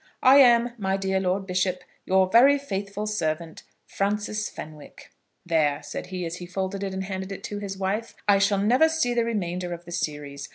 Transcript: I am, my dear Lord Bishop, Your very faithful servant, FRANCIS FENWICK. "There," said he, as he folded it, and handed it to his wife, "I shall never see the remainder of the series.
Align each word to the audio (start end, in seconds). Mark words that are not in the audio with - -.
I 0.23 0.37
am, 0.37 0.73
my 0.79 0.97
dear 0.97 1.19
Lord 1.19 1.45
Bishop, 1.45 1.83
Your 2.07 2.27
very 2.27 2.57
faithful 2.57 3.05
servant, 3.05 3.61
FRANCIS 3.85 4.49
FENWICK. 4.49 5.11
"There," 5.45 5.83
said 5.83 6.07
he, 6.07 6.25
as 6.25 6.37
he 6.37 6.47
folded 6.47 6.81
it, 6.81 6.91
and 6.95 7.03
handed 7.03 7.31
it 7.31 7.43
to 7.43 7.59
his 7.59 7.77
wife, 7.77 8.15
"I 8.27 8.39
shall 8.39 8.57
never 8.57 8.89
see 8.89 9.13
the 9.13 9.25
remainder 9.25 9.75
of 9.75 9.85
the 9.85 9.91
series. 9.91 10.49